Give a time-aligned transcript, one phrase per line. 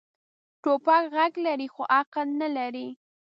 [0.61, 2.87] توپک غږ لري، خو عقل نه لري.